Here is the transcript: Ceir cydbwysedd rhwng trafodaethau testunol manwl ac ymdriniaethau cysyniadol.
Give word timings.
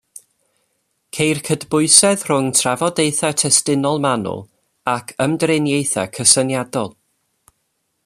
Ceir 1.17 1.41
cydbwysedd 1.49 2.23
rhwng 2.29 2.49
trafodaethau 2.61 3.37
testunol 3.43 4.03
manwl 4.09 4.43
ac 4.97 5.17
ymdriniaethau 5.27 6.13
cysyniadol. 6.19 6.95